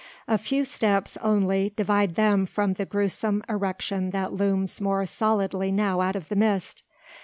[0.27, 6.01] A few steps only divide them from the gruesome erection that looms more solidly now
[6.01, 6.81] out of the mist.